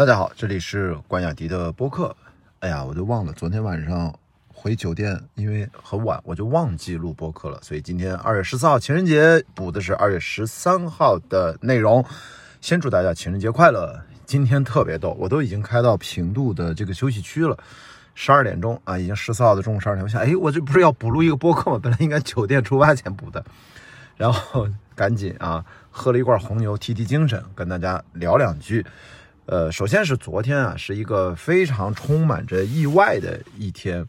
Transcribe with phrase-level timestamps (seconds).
[0.00, 2.16] 大家好，这里是关雅迪的播客。
[2.60, 4.10] 哎呀，我都忘了昨天晚上
[4.48, 7.60] 回酒店，因为很晚，我就忘记录播客了。
[7.60, 12.02] 所以今天二月十四号情人节补的是二月十三号的内容。
[12.62, 14.00] 先祝大家情人节快乐！
[14.24, 17.54] 今天特别逗，我都已经开到平度的这个休息区了，
[18.14, 20.02] 十二点钟啊，已经十四号的中午十二点。
[20.02, 21.78] 我想，哎，我这不是要补录一个播客吗？
[21.78, 23.44] 本来应该酒店出发前补的，
[24.16, 28.82] 然后赶紧啊，喝了一罐红牛提提精神，跟大家聊两句。
[29.50, 34.06] 呃，首先是昨天啊，是一个非常充满着意外的一天。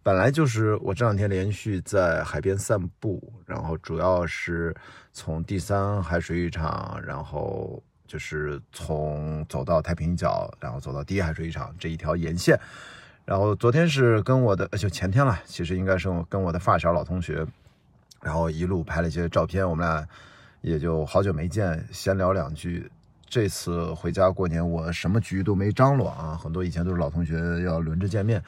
[0.00, 4.72] 本来就是我这两天连续在海边散步，然后主要是
[5.12, 12.56] 从第三海水浴场，然后就是从走到太平角，然后走到第一海水浴场这一条沿线。
[13.24, 17.44] 然后昨天是跟我的，就前天了，其实应该是跟我的发小老同学，
[18.22, 19.68] 然后一路拍了一些照片。
[19.68, 20.06] 我们俩
[20.60, 22.88] 也就好久没见，闲聊两句。
[23.28, 28.42] 这次回家过年，我什么局都没张罗啊，很多以前都是老同学要轮着见面，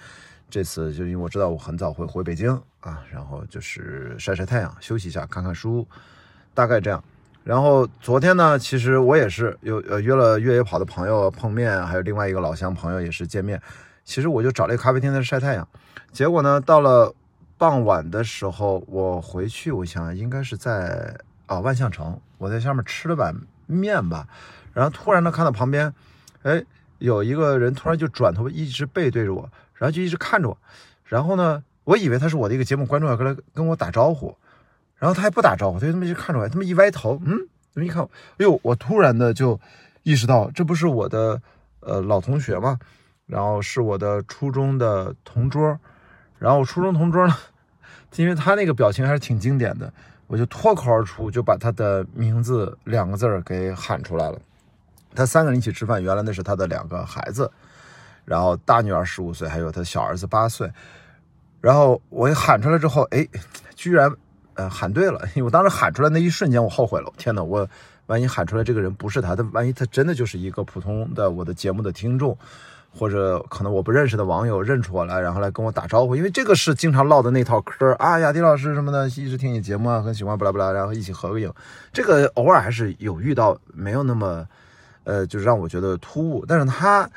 [0.49, 5.87] 这次就因为我知道我很早会回北京啊，然后就是晒晒太阳，休息一下，看看书，
[6.55, 7.03] 大概这样。
[7.45, 13.61] 然后昨天呢，其实我也是有呃约了越野跑的朋友碰面，还有另外一个老乡朋友也是见面。
[14.05, 15.67] 其实我就找了一个咖啡厅在晒太阳，
[16.13, 17.15] 结果呢，到了
[17.57, 21.15] 傍晚的时候，我回去，我想应该是在
[21.47, 23.35] 啊万象城，我在下面吃了碗
[23.67, 24.27] 面吧。
[24.79, 25.93] 然后突然呢，看到旁边，
[26.45, 26.65] 哎，
[26.99, 30.57] 有一个人突然就转头，一直背对着我，然后就一直看着我。
[31.05, 34.37] 然后呢，我以为他是我的一个节目观众，要跟来跟我打招呼。
[34.99, 36.49] 然后他还不打招呼，他就这么一直看着我。
[36.49, 38.09] 他们一歪头，嗯，这么一看，哎
[38.45, 39.59] 呦，我突然的就
[40.05, 41.43] 意识到，这不是我的
[41.81, 42.79] 呃老同学吗？
[43.27, 45.77] 然后是我的初中的同桌。
[46.39, 47.35] 然后我初中同桌呢，
[48.15, 49.93] 因为他那个表情还是挺经典的，
[50.29, 54.41] 我就脱口而出就把他的名字两个字儿给喊出来了。
[55.15, 57.51] 他三个人一起吃饭，原来那是他的两个孩子，
[58.25, 60.71] 然后大女儿十五岁，还有他小儿子八岁。
[61.61, 63.27] 然后我一喊出来之后，哎，
[63.75, 64.15] 居然
[64.55, 67.13] 呃喊对了， 我当时喊出来那一瞬间，我后悔了。
[67.17, 67.69] 天哪，我
[68.07, 72.39] 万一喊出来这个人不是他，他万一他真的就是一个普通的我的节目的听众，
[72.97, 81.53] 或者可能我不认识的网友认出我来，然后来跟我打招呼，因为这个是经常唠的那套嗑啊，雅迪老师什么的，一直听你节目啊，很喜欢，不拉不拉，然后一起合个影，
[81.93, 84.47] 这个偶尔还是有遇到，没有那么。
[85.09, 87.09] 呃，就是让我觉得突兀，但是他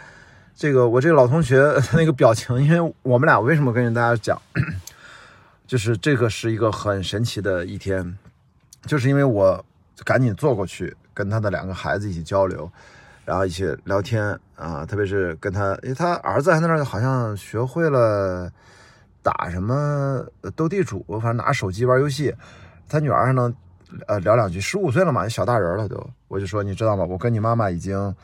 [0.56, 4.42] 这个我这个老同学 他那个表情，因为我们俩为什么跟大家讲，
[5.68, 8.18] 就是这个是一个很神奇的一天，
[8.86, 9.62] 就是因为我
[10.06, 12.72] 赶紧坐过去跟他的两个孩子一起交流，
[13.26, 18.50] 然后一起聊天啊，特别是跟他，因为他儿子还在那儿好像学会了
[19.22, 20.26] 打什么
[20.56, 22.34] 斗地主，反正拿手机玩游戏，
[22.88, 23.54] 他女儿还能。
[24.08, 26.10] 呃，聊两句，十五岁了嘛，小大人了都。
[26.28, 27.04] 我就说，你知道吗？
[27.04, 28.16] 我跟你妈妈已经，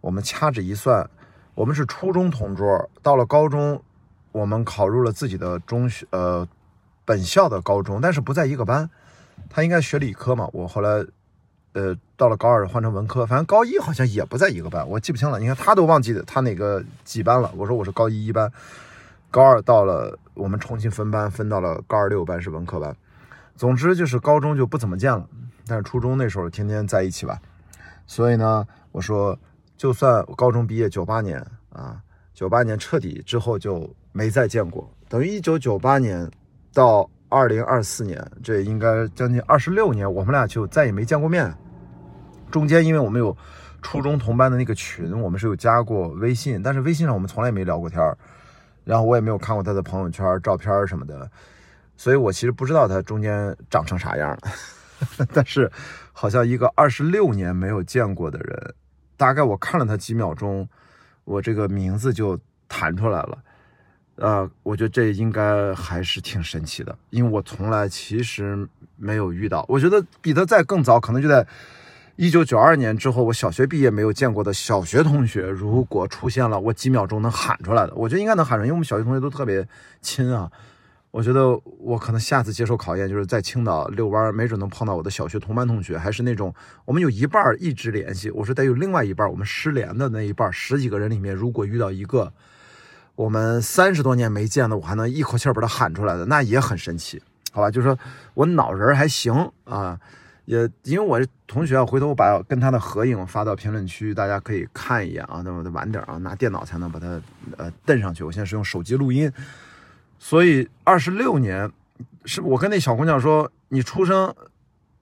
[0.00, 1.08] 我们掐指一算，
[1.54, 3.82] 我们是初中同桌，到了高中，
[4.32, 6.46] 我们考入了自己的中学，呃，
[7.04, 8.88] 本校的高中，但是不在一个班。
[9.48, 11.04] 他应该学理科嘛，我后来，
[11.72, 15.38] 呃，到了高二换成文科，反正高一好像也不在一个班，我记不清了。
[15.38, 17.50] 你看他都忘记他哪个几班了。
[17.56, 18.50] 我说我是高一一班，
[19.30, 22.94] 高二到了，我们重新分班，分到了高二六班是文科班。
[23.60, 25.28] 总之就是高中就不怎么见了，
[25.66, 27.38] 但是初中那时候天天在一起吧。
[28.06, 29.38] 所以呢，我说
[29.76, 32.00] 就算我高中毕业九八年啊，
[32.32, 36.26] 九八年彻底之后就没再见过，等于一九九八年
[36.72, 41.54] 到二零二四年，这应该将近二十六年，我们俩就再也没见过面。
[42.50, 43.36] 中间因为我们有
[43.82, 48.16] 初中同班的那个群，我们是有加过微信，但是微信上我们从来没聊过天儿，
[48.84, 51.30] 然后我也没有看过他的朋友圈、照片什么的。
[52.00, 54.34] 所以我其实不知道他中间长成啥样，
[55.34, 55.70] 但是
[56.14, 58.74] 好像一个二十六年没有见过的人，
[59.18, 60.66] 大概我看了他几秒钟，
[61.24, 63.38] 我这个名字就弹出来了。
[64.16, 69.62] 呃，我觉得这应该还是挺神奇的，因为我从来其实没有遇到。
[69.68, 71.46] 我觉得比他再更早，可能就在
[72.16, 79.68] 一九九二年之后，我小学毕业没有见过的小学同学，如果出现了，我几秒钟能喊出来的，我觉得应该能喊出来，因为我们小学同学都特别
[80.00, 80.50] 亲啊。
[81.10, 86.54] 我觉得我可能下次接受考验，就是在青岛遛弯，没准能碰到我的小学同班同学，还是那种
[86.84, 88.30] 我们有一半一直联系。
[88.30, 92.32] 我说得有另外一半，我们失联的那一半，十几个人里面，如果遇到一个
[93.16, 97.20] 我们三十多年没见的，我还能一口气把他喊出来的，那也很神奇，
[97.50, 97.68] 好吧？
[97.68, 97.98] 就是说
[98.34, 99.98] 我脑仁还行啊，
[100.44, 105.42] 也因为我同学，回头我把跟他的合影发到评论区，大家可以看一眼啊。
[105.44, 107.20] 那我得晚点啊，拿电脑才能把它
[107.56, 108.22] 呃登上去。
[108.22, 109.28] 我现在是用手机录音。
[110.22, 111.68] 所以二十六年，
[112.26, 114.32] 是我跟那小姑娘说，你出生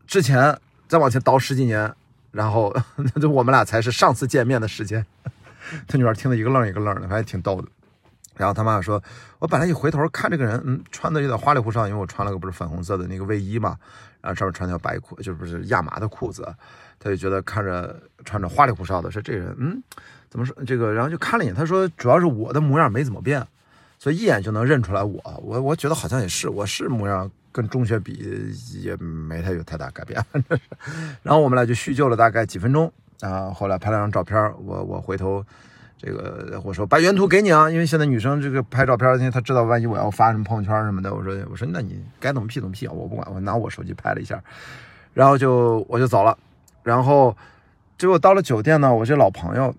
[0.06, 0.56] 之前
[0.86, 1.92] 再往前倒十几年，
[2.30, 5.04] 然后那 就我们俩才是上次见面的时间。
[5.88, 7.68] 他女儿听得一个愣一个愣的，反正挺逗的。
[8.36, 9.02] 然后他妈妈说，
[9.40, 13.76] 我本来一回头看这个人，嗯，穿的有点花里胡哨，因为我穿了个不是粉红色的那个卫衣嘛，
[14.20, 16.46] 然后上面穿条白裤，就是不是亚麻的裤子，
[17.00, 19.82] 他就觉得看着穿着花里胡哨的，说这人，嗯，
[20.30, 20.92] 怎么说这个？
[20.92, 23.44] 然后就看了一眼，他说主要是我的模样没怎么变，
[23.98, 25.20] 所以一眼就能认出来我。
[25.42, 28.14] 我我觉得好像也是，我是模样跟中学比
[28.82, 30.24] 也没太有太大改变。
[31.22, 35.44] 然后我们俩就叙旧了大概几分钟啊，后来拍了张照片，我我回头。
[36.00, 44.40] 这个我说把原图给你啊，因为现在女生这个拍照片，因为她知道万一我要发什么朋友圈什么的，我说我说那你该怎么 P 怎么 P 啊，我不管，我拿我手机拍了一下，
[45.12, 46.38] 然后就我就走了，
[46.84, 47.36] 然后
[47.98, 49.74] 结果到了酒店呢，我这老朋友，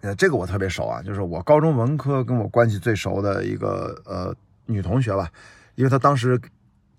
[0.00, 4.34] 呃，这个我特别熟啊，就是我高中文科跟我关系最熟的一个呃
[4.66, 5.30] 女同学吧，
[5.74, 6.40] 因为她当时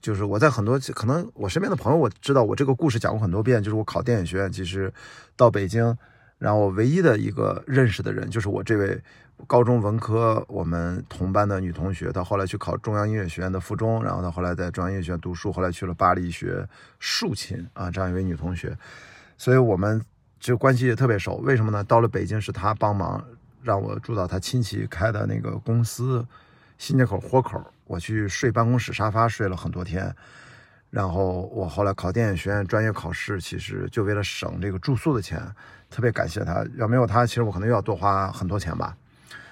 [0.01, 4.93] 就是我在很多可能我身边的朋友我知道我这个故事讲过很多遍，就是我考电影学院，其实
[5.35, 5.97] 到北京。
[6.37, 8.97] 然后我唯一的一个认识的人就是我这位
[9.45, 16.65] 高中文科我们同班的女同学，她后来去考中央音乐学院的附中，然后她后来在中央音乐学院读书，后来去了巴黎学
[16.97, 18.73] 竖琴啊，这样一位女同学，
[19.37, 20.01] 所以我们
[20.39, 21.35] 就关系也特别熟。
[21.37, 21.83] 为什么呢？
[21.83, 23.23] 到了北京是他帮忙
[23.61, 26.25] 让我住到他亲戚开的那个公司
[26.77, 30.15] 新街口豁口，我去睡办公室沙发睡了很多天。
[30.89, 35.39] 然后我后来考电影学院专业考试，其实就为了省这个住宿的钱。
[35.89, 38.95] 特别感谢他，要没有他，其实我可能又要多花很多钱吧。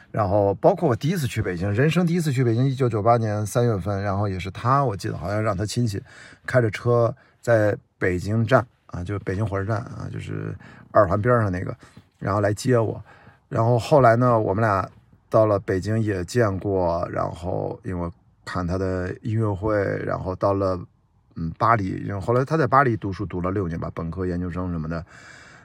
[0.10, 6.02] 然后包括我第一次去北京，人生第一次去北京，一九九八年三月份，然后也是他，我记得好像让他亲戚
[6.46, 10.56] 开着车在北京站啊，就北京火车站啊，就是
[10.92, 11.76] 二环边上那个，
[12.20, 13.02] 然后来接我。
[13.50, 14.90] 然后后来呢，我们俩
[15.30, 18.12] 到了北京也见过，然后因为
[18.44, 20.80] 看他的音乐会，然后到了
[21.36, 25.06] 嗯巴黎，因为后来他在巴黎读书读了六年吧，本科、研究生什么的。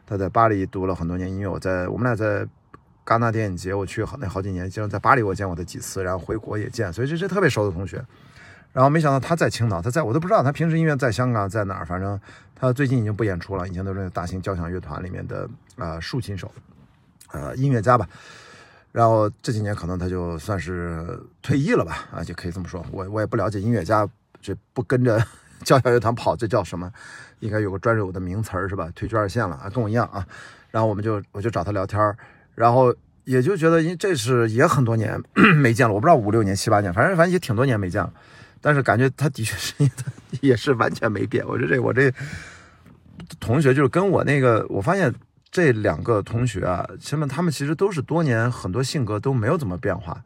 [0.06, 2.46] 他在巴黎读了很多年音乐，我在我们俩在
[3.06, 8.04] 戛纳电影节，我去好那好几年，经常在巴黎我见过他几次，然后回国也见，所以这是特别熟的同学。
[8.72, 12.18] 然后没想到他在青岛，他在我都不知道他平时音乐在香港在哪儿，反正
[12.54, 16.50] 他最近已经不演出了，以前都是大型交响乐团里面的啊竖琴手，
[17.32, 18.08] 呃音乐家吧。
[18.92, 22.84] 然后这几年可能他就算是退役了吧，啊就可以这么说。
[22.90, 24.08] 我我也不了解音乐家，
[24.40, 25.22] 这不跟着
[25.64, 26.90] 交响乐团跑，这叫什么？
[27.40, 28.90] 应该有个专有的名词儿是吧？
[28.94, 30.26] 退居二线了啊，跟我一样啊。
[30.70, 32.16] 然后我们就我就找他聊天儿，
[32.54, 35.20] 然后也就觉得，因为这是也很多年
[35.56, 38.12] 没见了，我不知道五六年、七八年，反正反正也挺多年没见了。
[38.62, 39.74] 但是感觉他的确是
[40.40, 41.46] 也是完全没变。
[41.46, 42.10] 我觉得这我这
[43.38, 45.12] 同学就是跟我那个，我发现
[45.50, 50.18] 这两个同学啊，他们他们其实都是多年，很多性格都没有怎么变化，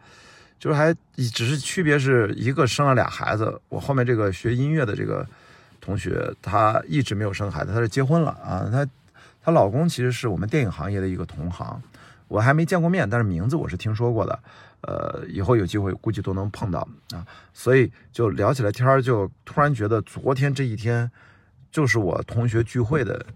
[0.61, 0.95] 就是还
[1.33, 3.61] 只是区别是一个生了俩孩子。
[3.69, 5.27] 我后面这个学音乐的这个。
[5.79, 8.69] 同学，她一直没有生孩子，她是结婚了啊。
[8.73, 8.85] 她
[9.41, 11.81] 她老公其实是我们电影行业的一个同行，
[12.29, 14.39] 我还没见过面，但是名字我是听说过的。
[14.83, 17.27] 呃，以后有机会估计都能碰到啊。
[17.53, 21.11] 所以就聊起来天儿，就突然觉得昨天这一天
[21.71, 23.27] 就是我同学聚会的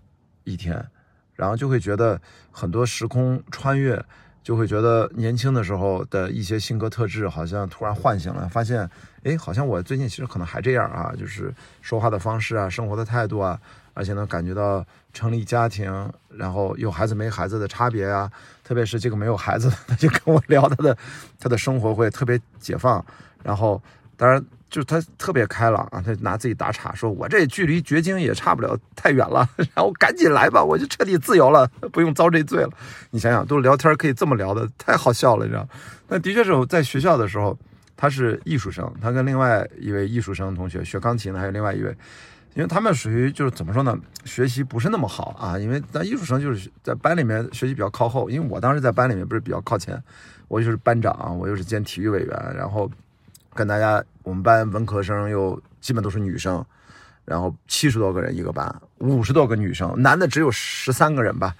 [0.44, 0.84] 一天，
[1.34, 2.20] 然后就会觉得
[2.50, 4.04] 很多时空穿越，
[4.42, 8.88] 就会觉得年轻的时候的一些性格特质好像突然唤醒了，发现。
[9.22, 13.60] 哎，好像我最近其实可能还这样啊，就是说话的方式啊，生活的态度啊，
[13.94, 18.30] 而且能感觉到成立家庭，然后有孩子没孩子的差别啊。
[18.62, 20.96] 特别是这个没有孩子的，他就跟我聊他的
[21.38, 23.04] 他的生活会特别解放。
[23.42, 23.82] 然后
[24.16, 32.70] 当然就是他特别开朗啊，他拿自己打岔，说我这距离绝经也差不了太远了， 然后赶紧来吧，我就彻底自由了， 不用遭这罪了。
[33.10, 35.68] 你想想，都聊天可以这么聊的，太好笑了，你知道？
[36.08, 37.58] 那的确是在学校的时候。
[37.96, 41.94] 他是艺术生，他跟另外一位艺术生同学学钢琴的，还有另外一位，
[42.54, 45.58] 因为他们属于就是怎么说呢，学习不是那么好啊。
[45.58, 50.02] 因为咱艺术生就是在班里面学习比较靠后，因为我当时在班里面不是比较靠前，
[50.48, 52.90] 我就是班长，我又是兼体育委员，然后
[53.54, 56.64] 跟大家我们班文科生又基本都是女生，
[57.24, 61.54] 然后七十多个人一个班，五十多个女生，男的只有十三个人吧。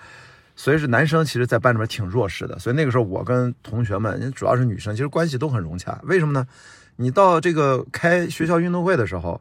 [0.57, 2.59] 所以是男生，其实，在班里面挺弱势的。
[2.59, 5.99] 所以那个时候，我跟同学们，主要是女生，其实关系都很融洽。
[6.03, 6.47] 为什么呢？
[6.97, 9.41] 你到这个开学校运动会的时候，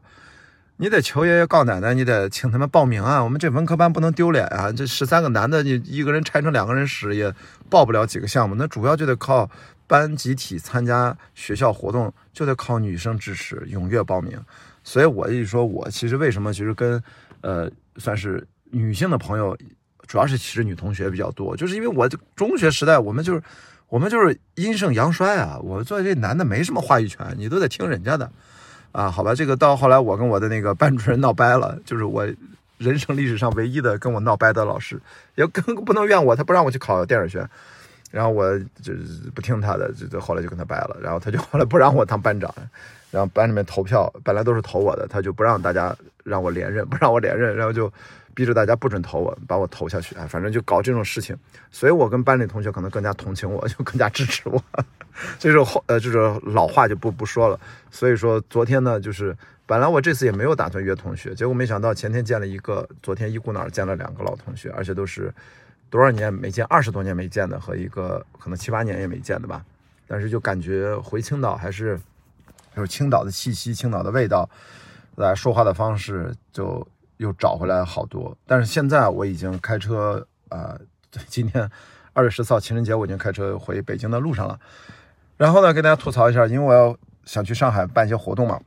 [0.82, 3.22] 你得求爷爷告奶奶，你得请他们报名啊。
[3.22, 4.72] 我们这文科班不能丢脸啊！
[4.72, 7.30] 这十三个男的，你一个人拆成两个人使，也
[7.68, 8.54] 报不了几个项目。
[8.54, 9.50] 那主要就得靠
[9.86, 14.40] 班集体参加学校活动，就得靠女生支持，踊跃报名。
[14.82, 17.02] 所以我一说，我其实为什么其实跟
[17.42, 19.54] 呃算是女性的朋友。
[20.06, 23.42] 主要是其实女同学比较多，就是因为我中学时代我们就是
[23.86, 25.58] 我们就是阴盛阳衰啊。
[25.62, 28.32] 我作为这男的没什么话语权，你都得听人家的
[28.92, 29.10] 啊。
[29.10, 32.24] 好吧，这个到后来我跟我的那个班主任闹掰了，就是我
[32.78, 35.00] 人生历史上唯一的跟我闹掰的老师，
[35.34, 37.50] 也更不能怨我，他不让我去考电影学院。
[38.10, 40.96] 然后我就是不听他的，就就后来就跟他掰了。
[41.00, 42.52] 然后他就后来不让我当班长，
[43.10, 47.92] 然后班里面投票本来都是投我的，他就不让大家让我连任，不让我连任，然后就
[48.34, 50.16] 逼着大家不准投我，把我投下去。
[50.16, 51.36] 哎，反正就搞这种事情，
[51.70, 54.60] 所以我跟班里同学可能更加同情我，就更加支持我。
[55.38, 57.60] 这种后呃，这种老话就不不说了。
[57.92, 59.36] 所以说昨天呢，就是
[59.66, 65.32] 本来我这次也没有打算约同学，结果没想到前天见了一个，昨天一股脑见了两个老同学，而且都是。
[65.90, 69.64] 多少年没见，二十多年没见的和一个可能七八年也没见的吧，
[70.06, 72.00] 但是就感觉回青岛还是
[72.76, 74.48] 有青岛的气息、青岛的味道，
[75.16, 78.36] 来说话的方式就又找回来好多。
[78.46, 80.78] 但是现在我已经开车啊，
[81.26, 81.68] 今天
[82.14, 84.58] 二月十四号情人节，我已经开车回北京的路上了。
[85.36, 88.60] 然后呢，给大家吐槽一下，因为我要想去上海办一些活动嘛。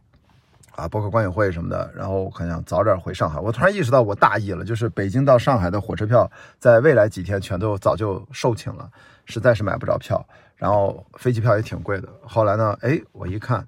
[0.75, 3.39] 啊，包括观影会什么的，然后很想早点回上海。
[3.39, 8.89] 我突然意识到我大意了，就是北京到上海的火车票，在未来几天全都早就售罄了，
[9.25, 10.25] 实在是买不着票。
[10.55, 12.07] 然后飞机票也挺贵的。
[12.25, 13.65] 后来呢，哎，我一看，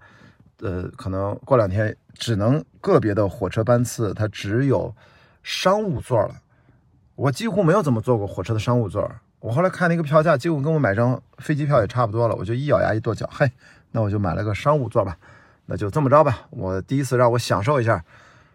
[0.61, 4.93] 呃，可能过两天只能个别的火车班次它只有
[5.43, 6.35] 商务座了。
[7.15, 9.09] 我几乎没有怎么坐过火车的商务座。
[9.39, 12.35] 我后来看那个票价，结果跟我买张飞机票也差不多了。
[12.35, 13.51] 我就一咬牙一跺脚，嘿，
[13.91, 15.17] 那我就买了个商务座吧。
[15.65, 18.03] 那就这么着吧，我第一次让我享受一下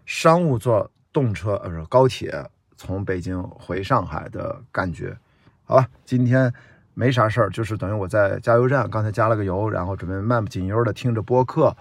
[0.06, 5.16] 商务座动车，呃，不是高铁从北京回上海的感觉，
[5.64, 5.88] 好吧？
[6.04, 6.52] 今天
[6.94, 11.76] 没啥事儿，就是等于我在加油站，刚才加了个油，然后准备慢不紧悠的听着播客，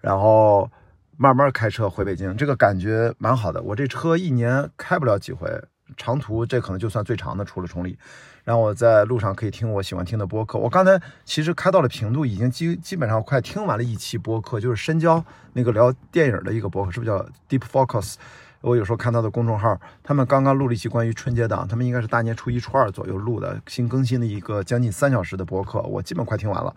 [0.00, 0.70] 然后
[1.16, 3.62] 慢慢开车回北京，这个感觉蛮好的。
[3.62, 5.48] 我这车一年开不了几回，
[5.96, 7.98] 长途这可能就算最长的，除了崇礼。
[8.44, 10.58] 然后我在路上可以听我喜欢听的播客。
[10.58, 15.24] 我刚才其实开到了平度，已经基基本上快听完了一期播客，就是深交
[15.54, 18.16] 那个聊电影的一个播客，是不是叫 Deep Focus？
[18.60, 26.74] 我有时候看到的公众号，他们刚刚录了一期关于春节档，他们应该是大年初一、初二左右录的新更新的一个将近三小时的播客，我基本快听完了。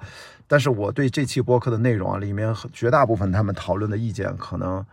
[0.47, 4.85] 但是我对这期播客的内容啊，里面绝大部分他们讨论的意见，可能，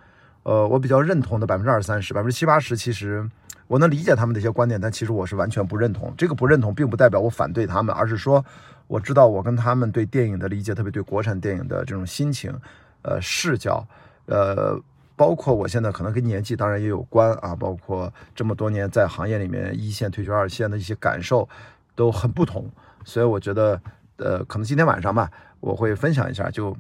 [0.43, 3.29] 呃，我比较认同的百分之二三十，百分之七八十其实。
[3.67, 6.13] 我能理解他们的一些观点，但其实我是完全不认同。
[6.19, 8.45] 这个不认同，并不代表我反对他们，而是说，
[8.87, 12.55] 我知道我跟他们对电影的理解，特别对国产电影的这种心情，
[13.03, 13.87] 呃，视角，
[14.27, 14.79] 呃，
[15.17, 21.49] 包括我现在可能跟年纪当然也有关啊，包括这么多年在行业里面一线退居二线的一些感受，
[21.95, 22.71] 都很不同。
[23.05, 23.81] 所以我觉得，
[24.19, 25.31] 呃，可能今天晚上吧，
[25.61, 26.77] 我会分享一下，就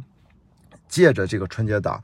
[0.86, 2.02] 借着这个春节档，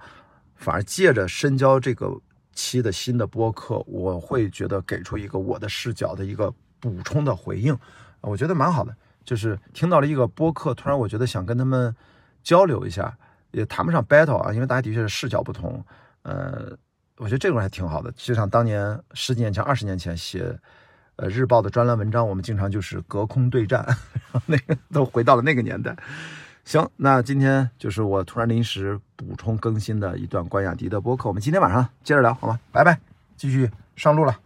[0.57, 2.19] 反而借着深交这个。
[2.61, 7.75] 期的新的播客，我会觉得给出一个我的视角的一个补充的回应，
[8.21, 8.95] 我觉得蛮好的。
[9.25, 11.95] 就是听到了一个播客，突然我觉得想跟他们
[12.43, 13.17] 交流一下，
[13.53, 15.83] 也谈不上 battle 啊，因为大家的确是视角不同。
[16.23, 16.77] 呃，
[17.17, 18.13] 我觉得这种还挺好的。
[18.15, 20.55] 就像当年十几年前、二十年前写
[21.17, 23.87] 呃日报的专栏文章，我们经常就是隔空对战，
[24.45, 25.97] 那个都回到了那个年代。
[26.71, 32.61] 行，那今天就是我突然临时补充更新的一段关雅迪的播客，我们今天晚上接着聊，好吗？
[32.71, 32.97] 拜拜，
[33.37, 34.41] 继续上路了。